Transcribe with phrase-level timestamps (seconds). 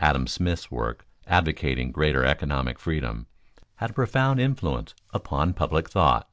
[0.00, 3.26] _Adam Smith's work advocating greater economic freedom
[3.76, 6.26] had a profound influence upon public thought.